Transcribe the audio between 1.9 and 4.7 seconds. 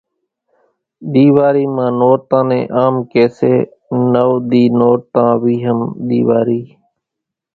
نورتان نين آم ڪي سي نوَ ۮي